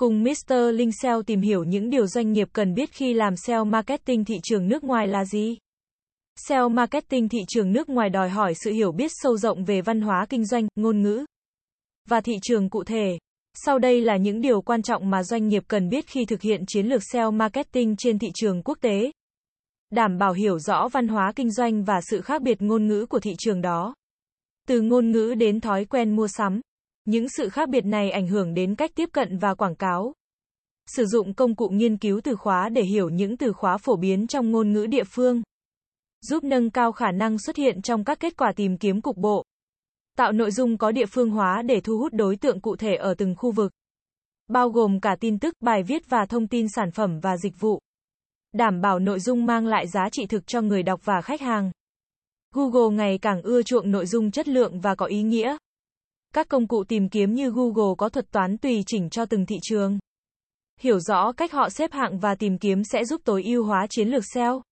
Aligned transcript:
Cùng 0.00 0.22
Mr. 0.22 0.54
Linh 0.74 0.92
SEO 0.92 1.22
tìm 1.22 1.40
hiểu 1.40 1.64
những 1.64 1.90
điều 1.90 2.06
doanh 2.06 2.32
nghiệp 2.32 2.48
cần 2.52 2.74
biết 2.74 2.90
khi 2.92 3.14
làm 3.14 3.36
SEO 3.36 3.64
marketing 3.64 4.24
thị 4.24 4.34
trường 4.42 4.68
nước 4.68 4.84
ngoài 4.84 5.08
là 5.08 5.24
gì. 5.24 5.56
SEO 6.48 6.68
marketing 6.68 7.28
thị 7.28 7.38
trường 7.48 7.72
nước 7.72 7.88
ngoài 7.88 8.10
đòi 8.10 8.28
hỏi 8.28 8.54
sự 8.54 8.72
hiểu 8.72 8.92
biết 8.92 9.10
sâu 9.14 9.36
rộng 9.36 9.64
về 9.64 9.82
văn 9.82 10.00
hóa 10.00 10.26
kinh 10.28 10.46
doanh, 10.46 10.68
ngôn 10.76 11.02
ngữ 11.02 11.24
và 12.08 12.20
thị 12.20 12.32
trường 12.42 12.70
cụ 12.70 12.84
thể. 12.84 13.18
Sau 13.64 13.78
đây 13.78 14.00
là 14.00 14.16
những 14.16 14.40
điều 14.40 14.60
quan 14.60 14.82
trọng 14.82 15.10
mà 15.10 15.22
doanh 15.22 15.48
nghiệp 15.48 15.62
cần 15.68 15.88
biết 15.88 16.06
khi 16.06 16.24
thực 16.24 16.42
hiện 16.42 16.64
chiến 16.66 16.86
lược 16.86 17.02
SEO 17.12 17.30
marketing 17.30 17.96
trên 17.96 18.18
thị 18.18 18.28
trường 18.34 18.62
quốc 18.62 18.78
tế. 18.80 19.10
Đảm 19.90 20.18
bảo 20.18 20.32
hiểu 20.32 20.58
rõ 20.58 20.88
văn 20.88 21.08
hóa 21.08 21.32
kinh 21.36 21.50
doanh 21.50 21.84
và 21.84 22.00
sự 22.10 22.20
khác 22.20 22.42
biệt 22.42 22.62
ngôn 22.62 22.86
ngữ 22.86 23.06
của 23.06 23.20
thị 23.20 23.32
trường 23.38 23.60
đó. 23.60 23.94
Từ 24.68 24.80
ngôn 24.80 25.10
ngữ 25.10 25.34
đến 25.34 25.60
thói 25.60 25.84
quen 25.84 26.16
mua 26.16 26.28
sắm. 26.28 26.60
Những 27.04 27.28
sự 27.28 27.48
khác 27.48 27.68
biệt 27.68 27.84
này 27.84 28.10
ảnh 28.10 28.26
hưởng 28.26 28.54
đến 28.54 28.74
cách 28.74 28.90
tiếp 28.94 29.08
cận 29.12 29.38
và 29.38 29.54
quảng 29.54 29.76
cáo. 29.76 30.12
Sử 30.86 31.04
dụng 31.04 31.34
công 31.34 31.56
cụ 31.56 31.68
nghiên 31.68 31.96
cứu 31.96 32.20
từ 32.24 32.36
khóa 32.36 32.68
để 32.68 32.82
hiểu 32.82 33.08
những 33.08 33.36
từ 33.36 33.52
khóa 33.52 33.78
phổ 33.78 33.96
biến 33.96 34.26
trong 34.26 34.50
ngôn 34.50 34.72
ngữ 34.72 34.86
địa 34.86 35.04
phương. 35.04 35.42
Giúp 36.20 36.44
nâng 36.44 36.70
cao 36.70 36.92
khả 36.92 37.12
năng 37.12 37.38
xuất 37.38 37.56
hiện 37.56 37.82
trong 37.82 38.04
các 38.04 38.20
kết 38.20 38.36
quả 38.36 38.52
tìm 38.56 38.78
kiếm 38.78 39.00
cục 39.00 39.16
bộ. 39.16 39.44
Tạo 40.16 40.32
nội 40.32 40.50
dung 40.50 40.78
có 40.78 40.92
địa 40.92 41.06
phương 41.06 41.30
hóa 41.30 41.62
để 41.62 41.80
thu 41.80 41.98
hút 41.98 42.12
đối 42.12 42.36
tượng 42.36 42.60
cụ 42.60 42.76
thể 42.76 42.94
ở 42.94 43.14
từng 43.14 43.34
khu 43.38 43.52
vực. 43.52 43.72
Bao 44.48 44.68
gồm 44.68 45.00
cả 45.00 45.16
tin 45.20 45.38
tức, 45.38 45.54
bài 45.60 45.82
viết 45.82 46.02
và 46.08 46.26
thông 46.26 46.48
tin 46.48 46.66
sản 46.68 46.90
phẩm 46.90 47.20
và 47.20 47.36
dịch 47.36 47.60
vụ. 47.60 47.80
Đảm 48.52 48.80
bảo 48.80 48.98
nội 48.98 49.20
dung 49.20 49.46
mang 49.46 49.66
lại 49.66 49.86
giá 49.86 50.08
trị 50.12 50.26
thực 50.26 50.46
cho 50.46 50.60
người 50.60 50.82
đọc 50.82 51.00
và 51.04 51.20
khách 51.20 51.40
hàng. 51.40 51.70
Google 52.54 52.96
ngày 52.96 53.18
càng 53.18 53.42
ưa 53.42 53.62
chuộng 53.62 53.90
nội 53.90 54.06
dung 54.06 54.30
chất 54.30 54.48
lượng 54.48 54.80
và 54.80 54.94
có 54.94 55.06
ý 55.06 55.22
nghĩa. 55.22 55.56
Các 56.34 56.48
công 56.48 56.68
cụ 56.68 56.84
tìm 56.84 57.08
kiếm 57.08 57.34
như 57.34 57.50
Google 57.50 57.94
có 57.98 58.08
thuật 58.08 58.30
toán 58.30 58.58
tùy 58.58 58.82
chỉnh 58.86 59.10
cho 59.10 59.26
từng 59.26 59.46
thị 59.46 59.56
trường. 59.62 59.98
Hiểu 60.80 60.98
rõ 60.98 61.32
cách 61.32 61.52
họ 61.52 61.68
xếp 61.68 61.92
hạng 61.92 62.18
và 62.18 62.34
tìm 62.34 62.58
kiếm 62.58 62.84
sẽ 62.84 63.04
giúp 63.04 63.20
tối 63.24 63.42
ưu 63.44 63.64
hóa 63.64 63.86
chiến 63.90 64.08
lược 64.08 64.22
SEO. 64.34 64.62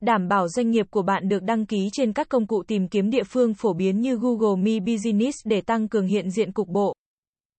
Đảm 0.00 0.28
bảo 0.28 0.48
doanh 0.48 0.70
nghiệp 0.70 0.86
của 0.90 1.02
bạn 1.02 1.28
được 1.28 1.42
đăng 1.42 1.66
ký 1.66 1.88
trên 1.92 2.12
các 2.12 2.28
công 2.28 2.46
cụ 2.46 2.62
tìm 2.68 2.88
kiếm 2.88 3.10
địa 3.10 3.22
phương 3.22 3.54
phổ 3.54 3.72
biến 3.72 4.00
như 4.00 4.16
Google 4.16 4.62
My 4.62 4.80
Business 4.80 5.36
để 5.44 5.60
tăng 5.60 5.88
cường 5.88 6.06
hiện 6.06 6.30
diện 6.30 6.52
cục 6.52 6.68
bộ. 6.68 6.94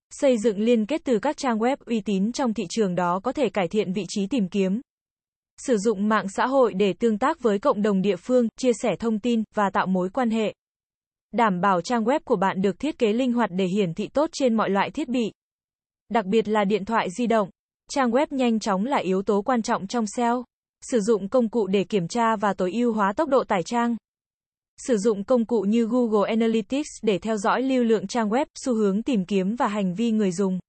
Xây 0.10 0.38
dựng 0.38 0.60
liên 0.60 0.86
kết 0.86 1.02
từ 1.04 1.20
các 1.20 1.38
trang 1.38 1.60
web 1.60 1.78
uy 1.86 2.02
tín 2.02 2.32
trong 2.32 2.54
thị 2.54 2.64
trường 2.70 2.96
đó 2.96 3.20
có 3.24 3.32
thể 3.32 3.50
cải 3.50 3.68
thiện 3.68 3.94
vị 3.94 4.06
trí 4.10 4.28
tìm 4.28 4.48
kiếm. 4.48 4.82
Sử 5.58 5.78
dụng 5.78 6.10
mạng 6.10 6.30
xã 6.30 6.48
hội 6.48 6.74
để 6.74 6.94
tương 6.94 7.18
tác 7.18 7.40
với 7.42 7.60
cộng 7.60 7.82
đồng 7.82 8.02
địa 8.02 8.16
phương, 8.16 8.48
chia 8.58 8.72
sẻ 8.82 8.96
thông 9.00 9.20
tin 9.20 9.44
và 9.56 9.70
tạo 9.74 9.88
mối 9.88 10.10
quan 10.10 10.30
hệ. 10.30 10.54
Đảm 11.38 11.62
bảo 11.62 11.82
trang 11.82 12.04
web 12.04 12.20
của 12.26 12.36
bạn 12.36 12.62
được 12.62 12.80
thiết 12.80 13.00
kế 13.00 13.14
linh 13.14 13.34
hoạt 13.34 13.50
để 13.54 13.66
hiển 13.66 13.94
thị 13.94 14.08
tốt 14.08 14.30
trên 14.34 14.54
mọi 14.54 14.70
loại 14.70 14.92
thiết 14.92 15.10
bị. 15.10 15.32
Đặc 16.10 16.26
biệt 16.26 16.48
là 16.48 16.64
điện 16.64 16.86
thoại 16.86 17.08
di 17.18 17.28
động. 17.28 17.50
Trang 17.92 18.12
web 18.12 18.28
nhanh 18.30 18.60
chóng 18.60 18.86
là 18.86 18.98
yếu 18.98 19.22
tố 19.22 19.42
quan 19.42 19.62
trọng 19.62 19.88
trong 19.88 20.06
SEO. 20.18 20.44
Sử 20.92 21.00
dụng 21.00 21.30
công 21.30 21.50
cụ 21.50 21.68
để 21.68 21.84
kiểm 21.84 22.08
tra 22.08 22.36
và 22.36 22.54
tối 22.54 22.72
ưu 22.74 22.94
hóa 22.94 23.14
tốc 23.14 23.30
độ 23.30 23.44
tải 23.44 23.64
trang. 23.64 23.96
Sử 24.78 24.98
dụng 24.98 25.24
công 25.24 25.46
cụ 25.46 25.62
như 25.62 25.86
Google 25.86 26.30
Analytics 26.30 26.90
để 27.02 27.20
theo 27.20 27.38
dõi 27.38 27.62
lưu 27.62 27.84
lượng 27.84 28.08
trang 28.08 28.30
web, 28.30 28.46
xu 28.66 28.74
hướng 28.74 29.04
tìm 29.04 29.26
kiếm 29.26 29.56
và 29.56 29.68
hành 29.68 29.96
vi 29.96 30.12
người 30.12 30.32
dùng. 30.32 30.60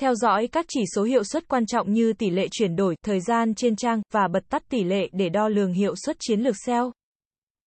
Theo 0.00 0.14
dõi 0.14 0.46
các 0.46 0.66
chỉ 0.68 0.80
số 0.94 1.02
hiệu 1.02 1.24
suất 1.24 1.48
quan 1.48 1.66
trọng 1.66 1.92
như 1.92 2.12
tỷ 2.12 2.30
lệ 2.30 2.48
chuyển 2.50 2.76
đổi, 2.76 2.96
thời 3.04 3.20
gian 3.20 3.54
trên 3.54 3.76
trang 3.76 4.02
và 4.12 4.28
bật 4.28 4.48
tắt 4.48 4.62
tỷ 4.68 4.84
lệ 4.84 5.08
để 5.12 5.28
đo 5.28 5.48
lường 5.48 5.72
hiệu 5.72 5.94
suất 5.96 6.16
chiến 6.20 6.40
lược 6.40 6.56
SEO. 6.66 6.92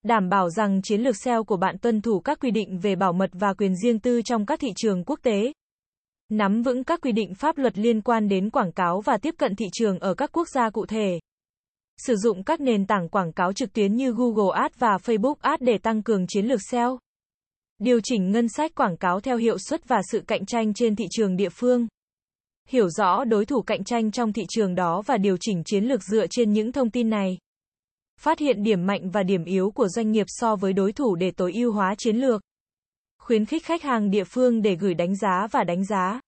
Đảm 0.03 0.29
bảo 0.29 0.49
rằng 0.49 0.81
chiến 0.81 1.01
lược 1.01 1.15
SEO 1.15 1.43
của 1.43 1.57
bạn 1.57 1.77
tuân 1.77 2.01
thủ 2.01 2.19
các 2.19 2.39
quy 2.39 2.51
định 2.51 2.79
về 2.79 2.95
bảo 2.95 3.13
mật 3.13 3.29
và 3.33 3.53
quyền 3.53 3.75
riêng 3.75 3.99
tư 3.99 4.21
trong 4.21 4.45
các 4.45 4.59
thị 4.59 4.69
trường 4.75 5.03
quốc 5.03 5.19
tế. 5.23 5.53
Nắm 6.29 6.61
vững 6.61 6.83
các 6.83 7.01
quy 7.01 7.11
định 7.11 7.33
pháp 7.35 7.57
luật 7.57 7.77
liên 7.77 8.01
quan 8.01 8.27
đến 8.27 8.49
quảng 8.49 8.71
cáo 8.71 9.01
và 9.01 9.17
tiếp 9.17 9.35
cận 9.37 9.55
thị 9.55 9.65
trường 9.73 9.99
ở 9.99 10.13
các 10.13 10.29
quốc 10.33 10.47
gia 10.49 10.69
cụ 10.69 10.85
thể. 10.85 11.19
Sử 11.97 12.15
dụng 12.15 12.43
các 12.43 12.61
nền 12.61 12.85
tảng 12.85 13.09
quảng 13.09 13.33
cáo 13.33 13.53
trực 13.53 13.73
tuyến 13.73 13.95
như 13.95 14.11
Google 14.11 14.61
Ads 14.61 14.77
và 14.79 14.97
Facebook 15.03 15.35
Ads 15.41 15.61
để 15.63 15.77
tăng 15.77 16.03
cường 16.03 16.27
chiến 16.27 16.45
lược 16.45 16.59
SEO. 16.71 16.99
Điều 17.79 17.99
chỉnh 18.03 18.31
ngân 18.31 18.49
sách 18.49 18.75
quảng 18.75 18.97
cáo 18.97 19.19
theo 19.19 19.37
hiệu 19.37 19.57
suất 19.57 19.87
và 19.87 20.01
sự 20.11 20.21
cạnh 20.27 20.45
tranh 20.45 20.73
trên 20.73 20.95
thị 20.95 21.05
trường 21.11 21.35
địa 21.35 21.49
phương. 21.49 21.87
Hiểu 22.67 22.89
rõ 22.89 23.23
đối 23.23 23.45
thủ 23.45 23.61
cạnh 23.61 23.83
tranh 23.83 24.11
trong 24.11 24.33
thị 24.33 24.43
trường 24.49 24.75
đó 24.75 25.01
và 25.05 25.17
điều 25.17 25.37
chỉnh 25.39 25.63
chiến 25.65 25.83
lược 25.83 26.03
dựa 26.03 26.25
trên 26.29 26.53
những 26.53 26.71
thông 26.71 26.89
tin 26.89 27.09
này. 27.09 27.37
Phát 28.19 28.39
hiện 28.39 28.63
điểm 28.63 28.85
mạnh 28.85 29.09
và 29.09 29.23
điểm 29.23 29.43
yếu 29.43 29.71
của 29.71 29.87
doanh 29.87 30.11
nghiệp 30.11 30.25
so 30.27 30.55
với 30.55 30.73
đối 30.73 30.91
thủ 30.91 31.15
để 31.15 31.31
tối 31.31 31.53
ưu 31.53 31.71
hóa 31.71 31.95
chiến 31.97 32.15
lược. 32.15 32.41
Khuyến 33.21 33.45
khích 33.45 33.65
khách 33.65 33.83
hàng 33.83 34.09
địa 34.09 34.23
phương 34.23 34.61
để 34.61 34.75
gửi 34.75 34.93
đánh 34.93 35.15
giá 35.15 35.47
và 35.51 35.63
đánh 35.63 35.85
giá. 35.85 36.21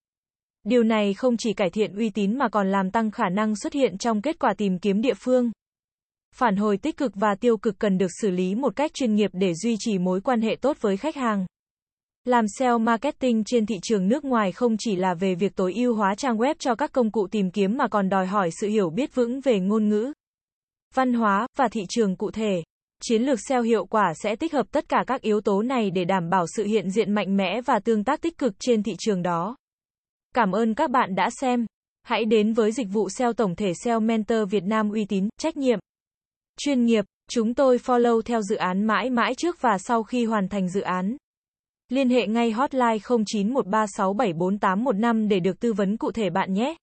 Điều 0.64 0.84
này 0.84 1.14
không 1.14 1.38
chỉ 1.38 1.54
cải 1.54 1.70
thiện 1.70 1.96
uy 1.96 2.10
tín 2.10 2.38
mà 2.38 2.50
còn 2.50 2.72
làm 2.72 2.92
tăng 2.92 3.12
khả 3.12 3.30
năng 3.30 3.56
xuất 3.56 3.74
hiện 3.74 3.98
trong 3.98 4.22
kết 4.22 4.40
quả 4.40 4.54
tìm 4.58 4.80
kiếm 4.80 5.02
địa 5.02 5.14
phương. 5.14 5.52
Phản 6.36 6.56
hồi 6.56 6.78
tích 6.78 6.98
cực 6.98 7.12
và 7.16 7.36
tiêu 7.36 7.58
cực 7.58 7.80
cần 7.80 7.98
được 7.98 8.12
xử 8.22 8.32
lý 8.32 8.56
một 8.56 8.76
cách 8.76 8.92
chuyên 8.94 9.16
nghiệp 9.16 9.32
để 9.34 9.54
duy 9.54 9.76
trì 9.80 9.98
mối 9.98 10.22
quan 10.22 10.42
hệ 10.42 10.56
tốt 10.62 10.78
với 10.82 10.98
khách 10.98 11.16
hàng. 11.16 11.46
Làm 12.26 12.46
SEO 12.48 12.80
marketing 12.80 13.44
trên 13.44 13.66
thị 13.66 13.76
trường 13.84 14.08
nước 14.08 14.26
ngoài 14.26 14.52
không 14.52 14.76
chỉ 14.80 14.96
là 14.96 15.14
về 15.14 15.36
việc 15.36 15.56
tối 15.56 15.74
ưu 15.74 15.96
hóa 15.96 16.16
trang 16.16 16.38
web 16.38 16.56
cho 16.60 16.76
các 16.76 16.92
công 16.92 17.12
cụ 17.12 17.28
tìm 17.32 17.52
kiếm 17.52 17.78
mà 17.78 17.88
còn 17.88 18.10
đòi 18.10 18.28
hỏi 18.28 18.50
sự 18.62 18.68
hiểu 18.68 18.90
biết 18.90 19.16
vững 19.16 19.40
về 19.42 19.60
ngôn 19.60 19.90
ngữ, 19.90 20.14
văn 20.94 21.14
hóa 21.14 21.48
và 21.58 21.68
thị 21.68 21.82
trường 21.90 22.16
cụ 22.16 22.32
thể. 22.32 22.64
Chiến 23.04 23.22
lược 23.22 23.40
SEO 23.48 23.62
hiệu 23.62 23.86
quả 23.86 24.14
sẽ 24.14 24.36
tích 24.36 24.54
hợp 24.54 24.66
tất 24.72 24.90
cả 24.90 25.04
các 25.08 25.22
yếu 25.22 25.42
tố 25.42 25.62
này 25.62 25.92
để 25.92 26.06
đảm 26.06 26.30
bảo 26.30 26.46
sự 26.56 26.64
hiện 26.64 26.90
diện 26.90 27.12
mạnh 27.12 27.38
mẽ 27.38 27.62
và 27.62 27.80
tương 27.80 28.04
tác 28.04 28.22
tích 28.22 28.38
cực 28.38 28.54
trên 28.60 28.84
thị 28.84 28.96
trường 29.00 29.22
đó. 29.22 29.56
Cảm 30.36 30.52
ơn 30.52 30.74
các 30.74 30.92
bạn 30.92 31.16
đã 31.16 31.30
xem. 31.42 31.66
Hãy 32.04 32.26
đến 32.26 32.54
với 32.54 32.72
dịch 32.72 32.88
vụ 32.92 33.10
SEO 33.10 33.34
tổng 33.34 33.56
thể 33.56 33.74
SEO 33.84 34.00
Mentor 34.00 34.50
Việt 34.50 34.64
Nam 34.64 34.92
uy 34.92 35.06
tín, 35.06 35.30
trách 35.38 35.58
nhiệm, 35.58 35.80
chuyên 36.58 36.86
nghiệp. 36.86 37.06
Chúng 37.30 37.54
tôi 37.54 37.78
follow 37.78 38.22
theo 38.22 38.42
dự 38.42 38.56
án 38.56 38.84
mãi 38.84 39.10
mãi 39.10 39.36
trước 39.36 39.62
và 39.62 39.78
sau 39.78 40.04
khi 40.04 40.26
hoàn 40.26 40.48
thành 40.48 40.70
dự 40.70 40.82
án. 40.82 41.18
Liên 41.90 42.10
hệ 42.10 42.28
ngay 42.28 42.52
hotline 42.52 42.98
0913674815 42.98 45.28
để 45.28 45.40
được 45.40 45.60
tư 45.60 45.74
vấn 45.74 45.98
cụ 45.98 46.12
thể 46.12 46.30
bạn 46.30 46.54
nhé. 46.54 46.76